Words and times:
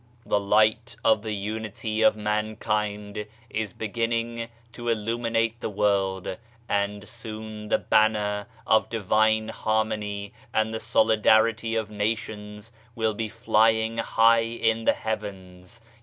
The 0.25 0.39
Light 0.39 0.65
ioo 0.65 0.71
PAIN 0.71 0.77
AND 0.77 0.87
SORROW 1.03 1.11
of 1.13 1.21
the 1.21 1.35
Unity 1.35 2.01
of 2.01 2.15
Mankind 2.15 3.27
is 3.51 3.71
beginning 3.71 4.47
to 4.73 4.89
illumine 4.89 5.53
the 5.59 5.69
world, 5.69 6.37
and 6.67 7.07
soon 7.07 7.67
the 7.67 7.77
banner 7.77 8.47
of 8.65 8.89
Divine 8.89 9.49
Harmony 9.49 10.33
and 10.51 10.73
the 10.73 10.79
solidarity 10.79 11.75
of 11.75 11.91
nations 11.91 12.71
will 12.95 13.13
be 13.13 13.29
flying 13.29 13.99
high 13.99 14.39
in 14.39 14.85
the 14.85 14.93
Heavens. 14.93 15.81